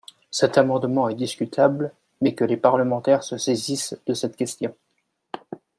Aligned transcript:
Cet 0.31 0.57
amendement 0.57 1.09
est 1.09 1.13
discutable, 1.13 1.91
mais 2.21 2.33
que 2.33 2.43
les 2.43 2.57
parlementaires 2.57 3.21
se 3.21 3.37
saisissent 3.37 3.95
de 4.07 4.15
cette 4.15 4.35
question 4.35 4.73